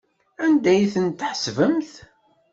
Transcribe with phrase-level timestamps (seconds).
[0.43, 1.91] Anda ay ten-tḥesbemt?